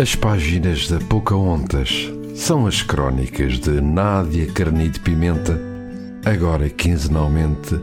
[0.00, 5.58] As páginas da Pocahontas são as crónicas de Nádia Carnide Pimenta,
[6.24, 7.74] agora quinzenalmente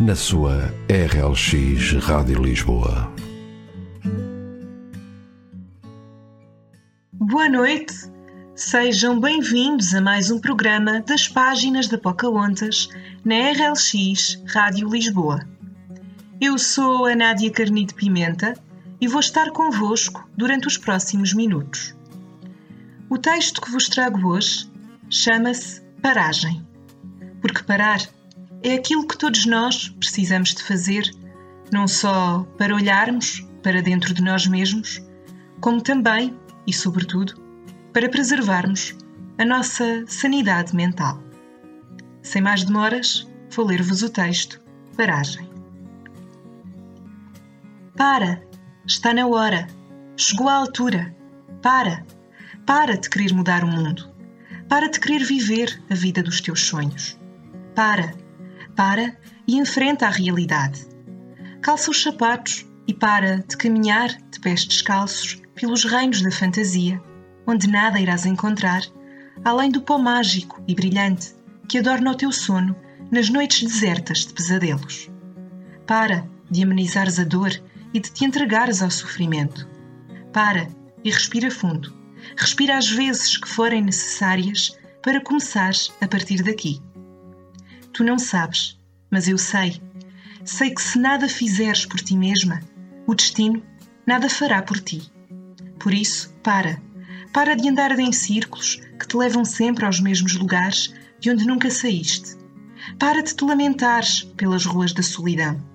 [0.00, 3.08] na sua RLX Rádio Lisboa.
[7.12, 7.94] Boa noite,
[8.56, 12.88] sejam bem-vindos a mais um programa das páginas da Pocahontas
[13.24, 15.46] na RLX Rádio Lisboa.
[16.40, 18.54] Eu sou a Nádia Carnide Pimenta
[19.00, 21.94] e vou estar convosco durante os próximos minutos.
[23.08, 24.70] O texto que vos trago hoje
[25.08, 26.66] chama-se Paragem,
[27.40, 28.00] porque parar
[28.62, 31.10] é aquilo que todos nós precisamos de fazer,
[31.72, 35.02] não só para olharmos para dentro de nós mesmos,
[35.60, 37.34] como também e, sobretudo,
[37.92, 38.94] para preservarmos
[39.38, 41.22] a nossa sanidade mental.
[42.22, 44.60] Sem mais demoras, vou ler-vos o texto
[44.96, 45.48] Paragem.
[47.96, 48.49] Para!
[48.90, 49.68] Está na hora.
[50.16, 51.14] Chegou a altura.
[51.62, 52.04] Para.
[52.66, 54.12] Para de querer mudar o mundo.
[54.68, 57.16] Para de querer viver a vida dos teus sonhos.
[57.72, 58.12] Para.
[58.74, 59.16] Para
[59.46, 60.88] e enfrenta a realidade.
[61.62, 67.00] Calça os sapatos e para de caminhar de pés descalços pelos reinos da fantasia,
[67.46, 68.82] onde nada irás encontrar,
[69.44, 71.32] além do pó mágico e brilhante
[71.68, 72.74] que adorna o teu sono
[73.08, 75.08] nas noites desertas de pesadelos.
[75.86, 77.52] Para de amenizares a dor
[77.92, 79.68] e de te entregares ao sofrimento.
[80.32, 80.68] Para
[81.04, 81.94] e respira fundo.
[82.36, 86.80] Respira as vezes que forem necessárias para começares a partir daqui.
[87.92, 88.78] Tu não sabes,
[89.10, 89.80] mas eu sei.
[90.44, 92.60] Sei que se nada fizeres por ti mesma,
[93.06, 93.62] o destino
[94.06, 95.10] nada fará por ti.
[95.78, 96.80] Por isso, para.
[97.32, 101.70] Para de andar em círculos que te levam sempre aos mesmos lugares de onde nunca
[101.70, 102.36] saíste.
[102.98, 105.69] Para de te lamentares pelas ruas da solidão.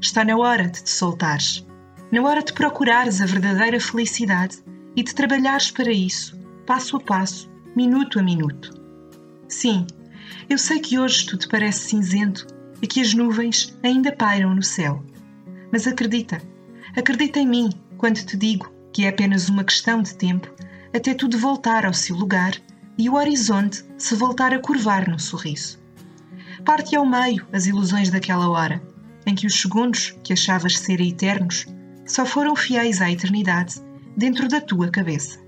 [0.00, 1.66] Está na hora de te soltares.
[2.12, 4.62] Na hora de procurares a verdadeira felicidade
[4.94, 8.72] e de trabalhares para isso, passo a passo, minuto a minuto.
[9.48, 9.86] Sim,
[10.48, 12.46] eu sei que hoje tudo parece cinzento
[12.80, 15.04] e que as nuvens ainda pairam no céu.
[15.72, 16.40] Mas acredita,
[16.96, 20.48] acredita em mim quando te digo que é apenas uma questão de tempo
[20.94, 22.52] até tudo voltar ao seu lugar
[22.96, 25.78] e o horizonte se voltar a curvar num sorriso.
[26.64, 28.80] Parte ao meio as ilusões daquela hora
[29.28, 31.66] em que os segundos que achavas ser eternos
[32.06, 33.80] só foram fiéis à eternidade
[34.16, 35.38] dentro da tua cabeça.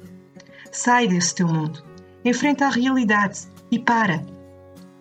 [0.70, 1.82] Sai desse teu mundo,
[2.24, 3.40] enfrenta a realidade
[3.70, 4.24] e para.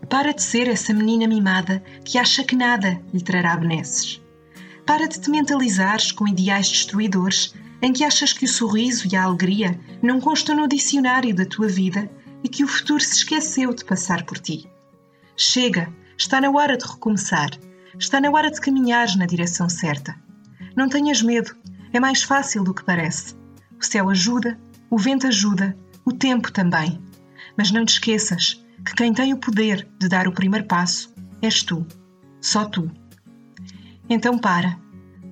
[0.10, 4.22] Para de ser essa menina mimada que acha que nada lhe trará benesses.
[4.86, 9.24] Para de te mentalizares com ideais destruidores em que achas que o sorriso e a
[9.24, 12.10] alegria não constam no dicionário da tua vida
[12.44, 14.70] e que o futuro se esqueceu de passar por ti.
[15.36, 17.50] Chega, está na hora de recomeçar
[17.98, 20.16] Está na hora de caminhares na direção certa.
[20.76, 21.56] Não tenhas medo,
[21.92, 23.36] é mais fácil do que parece.
[23.80, 27.02] O céu ajuda, o vento ajuda, o tempo também.
[27.58, 31.64] Mas não te esqueças que quem tem o poder de dar o primeiro passo és
[31.64, 31.86] tu,
[32.42, 32.90] só tu.
[34.10, 34.78] Então para,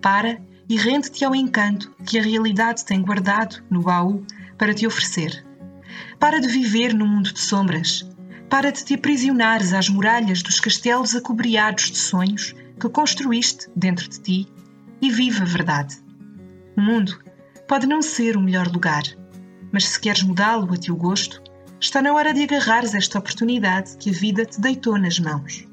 [0.01, 4.25] para e rende-te ao encanto que a realidade tem guardado no baú
[4.57, 5.45] para te oferecer.
[6.19, 8.05] Para de viver no mundo de sombras
[8.49, 14.19] para de te aprisionares às muralhas dos castelos acobreados de sonhos que construíste dentro de
[14.19, 14.47] ti
[15.01, 15.97] e vive a verdade.
[16.77, 17.19] O mundo
[17.67, 19.03] pode não ser o melhor lugar,
[19.71, 21.41] mas se queres mudá-lo a teu gosto,
[21.79, 25.67] está na hora de agarrares esta oportunidade que a vida te deitou nas mãos.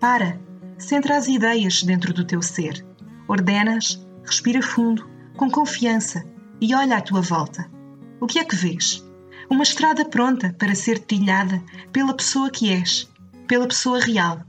[0.00, 0.40] Para,
[0.78, 2.84] centra as ideias dentro do teu ser,
[3.28, 6.24] ordenas, respira fundo, com confiança
[6.60, 7.70] e olha à tua volta.
[8.20, 9.04] O que é que vês?
[9.50, 13.08] Uma estrada pronta para ser trilhada pela pessoa que és,
[13.46, 14.42] pela pessoa real,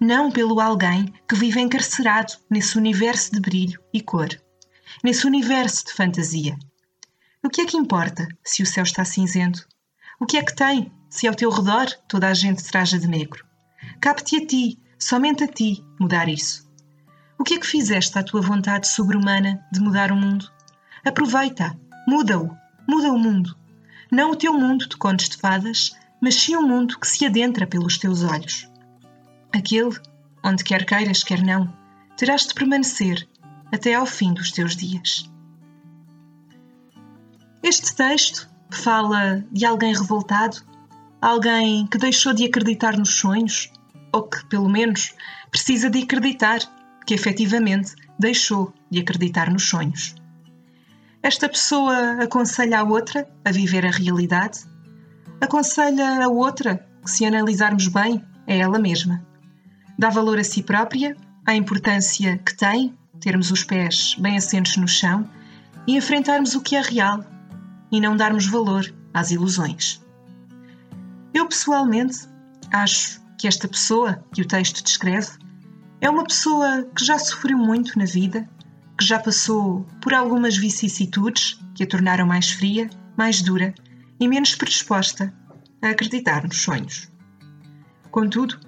[0.00, 4.28] não pelo alguém que vive encarcerado nesse universo de brilho e cor,
[5.02, 6.56] nesse universo de fantasia.
[7.42, 9.66] O que é que importa se o céu está cinzento?
[10.20, 13.44] O que é que tem se ao teu redor toda a gente traja de negro?
[14.00, 16.64] Cabe-te a ti, somente a ti, mudar isso.
[17.38, 20.50] O que é que fizeste à tua vontade sobre-humana de mudar o mundo?
[21.04, 22.50] Aproveita, muda-o,
[22.88, 23.54] muda o mundo
[24.10, 27.26] não o teu mundo de contos de fadas, mas sim o um mundo que se
[27.26, 28.68] adentra pelos teus olhos.
[29.52, 29.96] Aquele
[30.42, 31.72] onde quer queiras, quer não,
[32.16, 33.28] terás de permanecer
[33.72, 35.28] até ao fim dos teus dias.
[37.62, 40.58] Este texto fala de alguém revoltado,
[41.20, 43.72] alguém que deixou de acreditar nos sonhos,
[44.12, 45.14] ou que, pelo menos,
[45.50, 46.60] precisa de acreditar
[47.06, 50.14] que efetivamente deixou de acreditar nos sonhos.
[51.24, 54.58] Esta pessoa aconselha a outra a viver a realidade,
[55.40, 59.24] aconselha a outra que, se analisarmos bem, é ela mesma.
[59.98, 61.16] Dá valor a si própria,
[61.46, 65.26] à importância que tem termos os pés bem assentos no chão
[65.86, 67.24] e enfrentarmos o que é real,
[67.90, 70.04] e não darmos valor às ilusões.
[71.32, 72.28] Eu pessoalmente
[72.70, 75.30] acho que esta pessoa que o texto descreve
[76.02, 78.46] é uma pessoa que já sofreu muito na vida,
[78.98, 83.74] que já passou por algumas vicissitudes que a tornaram mais fria, mais dura
[84.20, 85.34] e menos predisposta
[85.82, 87.10] a acreditar nos sonhos.
[88.10, 88.58] Contudo,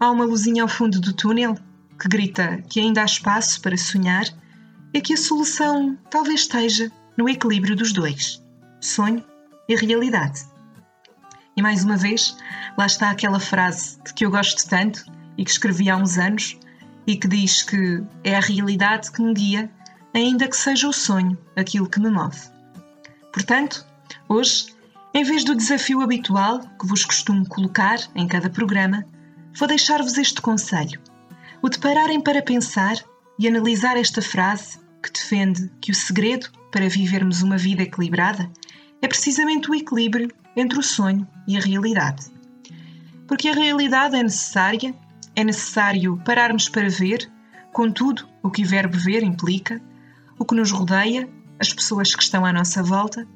[0.00, 1.56] há uma luzinha ao fundo do túnel
[2.00, 4.24] que grita que ainda há espaço para sonhar
[4.92, 8.42] e que a solução talvez esteja no equilíbrio dos dois,
[8.80, 9.24] sonho
[9.68, 10.40] e realidade.
[11.56, 12.36] E mais uma vez,
[12.76, 15.04] lá está aquela frase de que eu gosto tanto
[15.38, 16.58] e que escrevi há uns anos
[17.06, 19.70] e que diz que é a realidade que me guia,
[20.14, 22.38] ainda que seja o sonho aquilo que me move.
[23.32, 23.86] Portanto,
[24.28, 24.66] hoje,
[25.12, 29.04] em vez do desafio habitual que vos costumo colocar em cada programa,
[29.56, 31.00] vou deixar-vos este conselho:
[31.60, 32.96] o de pararem para pensar
[33.38, 38.50] e analisar esta frase que defende que o segredo para vivermos uma vida equilibrada
[39.02, 42.26] é precisamente o equilíbrio entre o sonho e a realidade.
[43.26, 44.94] Porque a realidade é necessária,
[45.36, 47.30] é necessário pararmos para ver,
[47.72, 49.80] com tudo o que o verbo ver implica,
[50.38, 51.28] o que nos rodeia,
[51.58, 53.26] as pessoas que estão à nossa volta,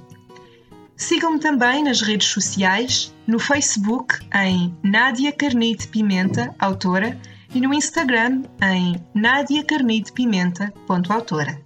[0.97, 7.17] Sigam-me também nas redes sociais, no Facebook em Nádia Carnide Pimenta, autora,
[7.55, 11.63] e no Instagram em nadiacarnidepimenta.autora.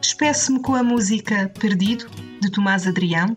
[0.00, 2.06] Despeço-me com a música Perdido,
[2.40, 3.36] de Tomás Adrião,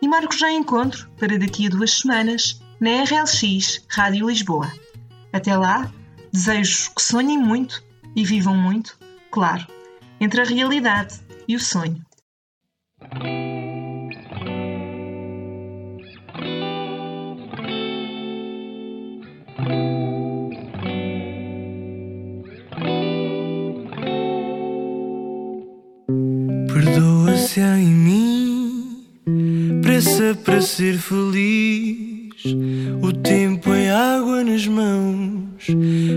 [0.00, 4.70] e marco já encontro para daqui a duas semanas na RLX Rádio Lisboa.
[5.32, 5.90] Até lá,
[6.32, 7.82] desejo que sonhem muito
[8.14, 8.98] e vivam muito,
[9.30, 9.66] claro,
[10.20, 12.04] entre a realidade e o sonho.
[30.44, 32.34] Para ser feliz.
[33.00, 35.68] O tempo é água nas mãos,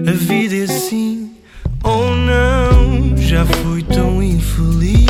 [0.08, 1.30] a vida é assim
[1.84, 3.16] ou não.
[3.18, 5.06] Já fui tão infeliz,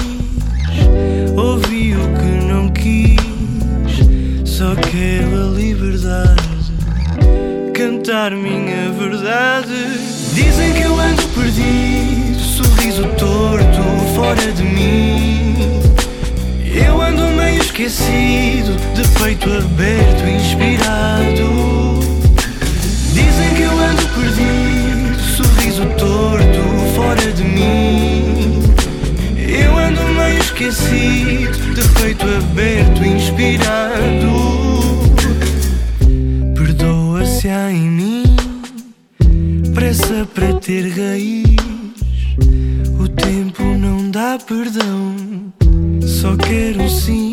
[1.38, 3.18] ouvi o que não quis.
[4.44, 6.74] Só quero a liberdade,
[7.74, 9.98] cantar minha verdade.
[10.34, 13.82] Dizem que eu ando perdido, sorriso torto
[14.14, 15.07] fora de mim.
[17.88, 22.02] Esquecido, de peito aberto, inspirado.
[23.14, 26.60] Dizem que eu ando perdido, sorriso torto,
[26.94, 28.62] fora de mim.
[29.38, 34.34] Eu ando meio esquecido, de peito aberto, inspirado.
[36.56, 38.24] Perdoa-se há em mim,
[39.74, 41.56] pressa para ter raiz.
[43.00, 45.16] O tempo não dá perdão.
[46.06, 47.27] Só quero sim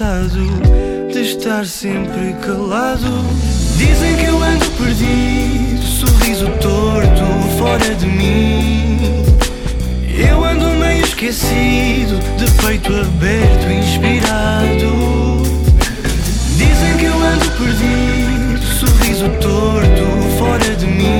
[0.00, 3.22] cansado de estar sempre calado.
[3.76, 9.22] Dizem que eu ando perdido, sorriso torto fora de mim.
[10.08, 15.42] Eu ando meio esquecido, de peito aberto, inspirado.
[16.56, 21.19] Dizem que eu ando perdido, sorriso torto fora de mim.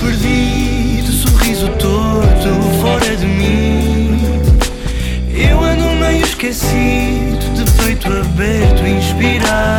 [0.00, 4.18] perdido, sorriso todo fora de mim.
[5.32, 9.69] Eu ando meio esquecido, de peito aberto, inspirado.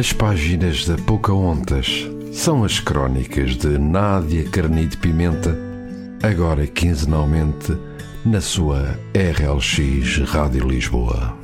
[0.00, 5.54] As páginas da Pocahontas são as crónicas de Nádia Carnide Pimenta,
[6.22, 7.76] agora quinzenalmente
[8.24, 11.38] na sua RLX Rádio Lisboa.